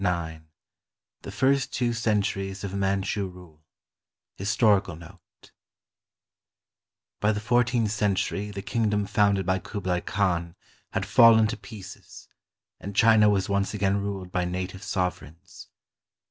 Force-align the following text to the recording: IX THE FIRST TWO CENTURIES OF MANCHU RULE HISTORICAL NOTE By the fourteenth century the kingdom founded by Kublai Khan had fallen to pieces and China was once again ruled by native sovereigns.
IX 0.03 0.41
THE 1.21 1.31
FIRST 1.31 1.71
TWO 1.73 1.93
CENTURIES 1.93 2.63
OF 2.63 2.73
MANCHU 2.73 3.27
RULE 3.27 3.61
HISTORICAL 4.37 4.95
NOTE 4.95 5.51
By 7.19 7.31
the 7.31 7.39
fourteenth 7.39 7.91
century 7.91 8.49
the 8.49 8.63
kingdom 8.63 9.05
founded 9.05 9.45
by 9.45 9.59
Kublai 9.59 10.01
Khan 10.01 10.55
had 10.93 11.05
fallen 11.05 11.45
to 11.49 11.55
pieces 11.57 12.27
and 12.79 12.95
China 12.95 13.29
was 13.29 13.47
once 13.47 13.75
again 13.75 14.01
ruled 14.01 14.31
by 14.31 14.43
native 14.43 14.81
sovereigns. 14.81 15.69